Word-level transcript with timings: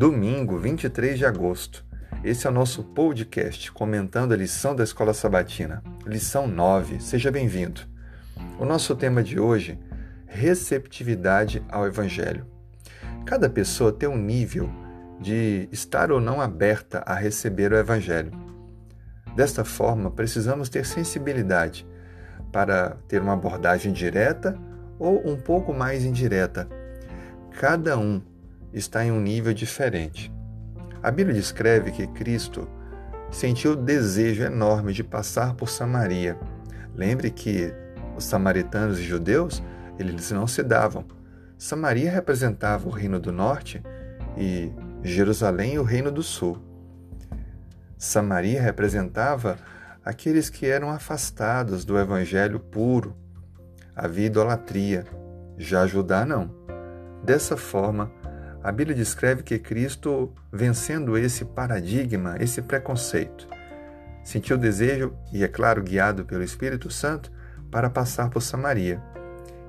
Domingo, 0.00 0.56
23 0.56 1.18
de 1.18 1.26
agosto. 1.26 1.84
Esse 2.24 2.46
é 2.46 2.50
o 2.50 2.52
nosso 2.54 2.82
podcast 2.82 3.70
comentando 3.70 4.32
a 4.32 4.36
lição 4.36 4.74
da 4.74 4.82
Escola 4.82 5.12
Sabatina, 5.12 5.82
lição 6.06 6.48
9. 6.48 7.00
Seja 7.00 7.30
bem-vindo. 7.30 7.82
O 8.58 8.64
nosso 8.64 8.96
tema 8.96 9.22
de 9.22 9.38
hoje, 9.38 9.78
receptividade 10.26 11.62
ao 11.68 11.86
Evangelho. 11.86 12.46
Cada 13.26 13.50
pessoa 13.50 13.92
tem 13.92 14.08
um 14.08 14.16
nível 14.16 14.70
de 15.20 15.68
estar 15.70 16.10
ou 16.10 16.18
não 16.18 16.40
aberta 16.40 17.02
a 17.04 17.14
receber 17.14 17.70
o 17.70 17.76
Evangelho. 17.76 18.32
Desta 19.36 19.66
forma, 19.66 20.10
precisamos 20.10 20.70
ter 20.70 20.86
sensibilidade 20.86 21.86
para 22.50 22.96
ter 23.06 23.20
uma 23.20 23.34
abordagem 23.34 23.92
direta 23.92 24.58
ou 24.98 25.28
um 25.28 25.36
pouco 25.36 25.74
mais 25.74 26.06
indireta. 26.06 26.66
Cada 27.50 27.98
um 27.98 28.29
está 28.72 29.04
em 29.04 29.10
um 29.10 29.20
nível 29.20 29.52
diferente. 29.52 30.32
A 31.02 31.10
Bíblia 31.10 31.34
descreve 31.34 31.90
que 31.90 32.06
Cristo 32.06 32.68
sentiu 33.30 33.72
o 33.72 33.76
desejo 33.76 34.42
enorme 34.42 34.92
de 34.92 35.02
passar 35.02 35.54
por 35.54 35.68
Samaria. 35.68 36.38
Lembre 36.94 37.30
que 37.30 37.72
os 38.16 38.24
samaritanos 38.24 38.98
e 38.98 39.02
judeus, 39.02 39.62
eles 39.98 40.30
não 40.30 40.46
se 40.46 40.62
davam. 40.62 41.04
Samaria 41.56 42.10
representava 42.10 42.88
o 42.88 42.90
reino 42.90 43.20
do 43.20 43.32
norte 43.32 43.82
e 44.36 44.72
Jerusalém 45.02 45.78
o 45.78 45.82
reino 45.82 46.10
do 46.10 46.22
sul. 46.22 46.58
Samaria 47.96 48.60
representava 48.60 49.58
aqueles 50.04 50.48
que 50.48 50.66
eram 50.66 50.90
afastados 50.90 51.84
do 51.84 51.98
evangelho 51.98 52.58
puro. 52.58 53.14
Havia 53.94 54.26
idolatria. 54.26 55.04
Já 55.58 55.86
Judá 55.86 56.24
não. 56.24 56.50
Dessa 57.22 57.56
forma, 57.56 58.10
a 58.62 58.70
Bíblia 58.70 58.94
descreve 58.94 59.42
que 59.42 59.58
Cristo, 59.58 60.32
vencendo 60.52 61.16
esse 61.16 61.44
paradigma, 61.44 62.36
esse 62.38 62.60
preconceito, 62.60 63.48
sentiu 64.22 64.58
desejo, 64.58 65.14
e 65.32 65.42
é 65.42 65.48
claro, 65.48 65.82
guiado 65.82 66.24
pelo 66.24 66.42
Espírito 66.42 66.90
Santo, 66.90 67.32
para 67.70 67.88
passar 67.88 68.28
por 68.28 68.42
Samaria. 68.42 69.02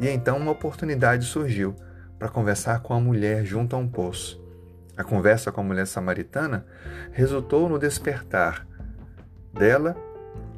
E 0.00 0.08
então 0.08 0.38
uma 0.38 0.50
oportunidade 0.50 1.24
surgiu 1.24 1.76
para 2.18 2.28
conversar 2.28 2.80
com 2.80 2.92
a 2.92 3.00
mulher 3.00 3.44
junto 3.44 3.76
a 3.76 3.78
um 3.78 3.86
poço. 3.86 4.42
A 4.96 5.04
conversa 5.04 5.52
com 5.52 5.60
a 5.60 5.64
mulher 5.64 5.86
samaritana 5.86 6.66
resultou 7.12 7.68
no 7.68 7.78
despertar 7.78 8.66
dela 9.52 9.96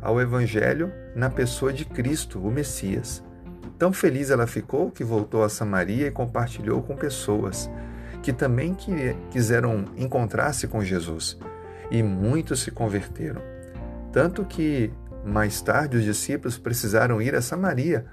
ao 0.00 0.20
Evangelho 0.20 0.92
na 1.16 1.30
pessoa 1.30 1.72
de 1.72 1.84
Cristo, 1.84 2.38
o 2.38 2.50
Messias. 2.50 3.24
Tão 3.78 3.92
feliz 3.92 4.30
ela 4.30 4.46
ficou 4.46 4.90
que 4.90 5.02
voltou 5.02 5.42
a 5.42 5.48
Samaria 5.48 6.08
e 6.08 6.12
compartilhou 6.12 6.82
com 6.82 6.96
pessoas 6.96 7.70
que 8.22 8.32
também 8.32 8.76
quiseram 9.30 9.86
encontrar-se 9.96 10.66
com 10.66 10.82
Jesus. 10.82 11.38
E 11.90 12.02
muitos 12.02 12.60
se 12.60 12.70
converteram. 12.70 13.40
Tanto 14.12 14.44
que, 14.44 14.92
mais 15.24 15.60
tarde, 15.60 15.96
os 15.96 16.04
discípulos 16.04 16.58
precisaram 16.58 17.20
ir 17.22 17.34
a 17.34 17.42
Samaria 17.42 18.06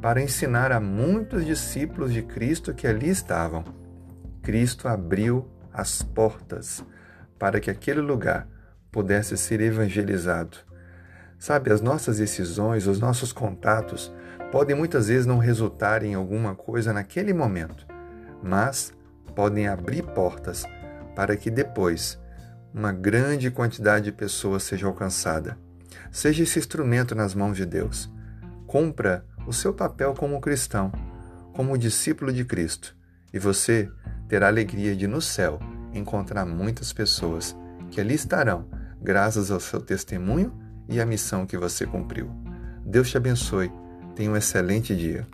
para 0.00 0.20
ensinar 0.20 0.72
a 0.72 0.80
muitos 0.80 1.44
discípulos 1.44 2.12
de 2.12 2.22
Cristo 2.22 2.74
que 2.74 2.86
ali 2.86 3.08
estavam. 3.08 3.64
Cristo 4.42 4.88
abriu 4.88 5.48
as 5.72 6.02
portas 6.02 6.84
para 7.38 7.60
que 7.60 7.70
aquele 7.70 8.00
lugar 8.00 8.48
pudesse 8.90 9.36
ser 9.36 9.60
evangelizado. 9.60 10.58
Sabe, 11.38 11.72
as 11.72 11.80
nossas 11.80 12.18
decisões, 12.18 12.86
os 12.86 13.00
nossos 13.00 13.32
contatos 13.32 14.12
podem 14.52 14.76
muitas 14.76 15.08
vezes 15.08 15.26
não 15.26 15.38
resultar 15.38 16.04
em 16.04 16.14
alguma 16.14 16.54
coisa 16.54 16.92
naquele 16.92 17.32
momento, 17.32 17.86
mas 18.42 18.92
podem 19.34 19.66
abrir 19.66 20.02
portas 20.02 20.64
para 21.14 21.36
que 21.36 21.50
depois 21.50 22.18
uma 22.72 22.92
grande 22.92 23.50
quantidade 23.50 24.06
de 24.06 24.12
pessoas 24.12 24.62
seja 24.62 24.86
alcançada. 24.86 25.58
Seja 26.10 26.42
esse 26.42 26.58
instrumento 26.58 27.14
nas 27.14 27.34
mãos 27.34 27.56
de 27.56 27.66
Deus. 27.66 28.10
Cumpra 28.66 29.24
o 29.46 29.52
seu 29.52 29.74
papel 29.74 30.14
como 30.14 30.40
cristão, 30.40 30.90
como 31.52 31.76
discípulo 31.76 32.32
de 32.32 32.44
Cristo, 32.44 32.96
e 33.32 33.38
você 33.38 33.90
terá 34.28 34.46
alegria 34.46 34.96
de 34.96 35.06
no 35.06 35.20
céu 35.20 35.58
encontrar 35.92 36.46
muitas 36.46 36.92
pessoas 36.92 37.54
que 37.90 38.00
ali 38.00 38.14
estarão, 38.14 38.66
graças 39.00 39.50
ao 39.50 39.60
seu 39.60 39.80
testemunho 39.80 40.52
e 40.88 41.00
à 41.00 41.06
missão 41.06 41.46
que 41.46 41.58
você 41.58 41.86
cumpriu. 41.86 42.30
Deus 42.84 43.10
te 43.10 43.16
abençoe. 43.16 43.70
Tenha 44.14 44.30
um 44.30 44.36
excelente 44.36 44.94
dia. 44.96 45.26